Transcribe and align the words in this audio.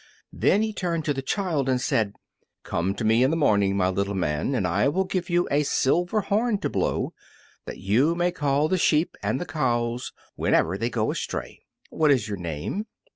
Then 0.33 0.63
he 0.63 0.73
turned 0.73 1.05
to 1.05 1.13
the 1.13 1.21
child 1.21 1.69
and 1.69 1.79
said, 1.79 2.13
"Come 2.63 2.95
to 2.95 3.03
me 3.05 3.21
in 3.21 3.29
the 3.29 3.37
morning, 3.37 3.77
my 3.77 3.87
little 3.89 4.15
man, 4.15 4.55
and 4.55 4.65
I 4.65 4.87
will 4.87 5.03
give 5.03 5.29
you 5.29 5.47
a 5.51 5.61
silver 5.61 6.21
horn 6.21 6.57
to 6.61 6.71
blow, 6.71 7.13
that 7.65 7.77
you 7.77 8.15
may 8.15 8.31
call 8.31 8.67
the 8.67 8.79
sheep 8.79 9.15
and 9.21 9.39
the 9.39 9.45
cows 9.45 10.11
whenever 10.33 10.75
they 10.75 10.89
go 10.89 11.11
astray. 11.11 11.61
What 11.91 12.09
is 12.09 12.27
your 12.27 12.37
name?" 12.37 12.87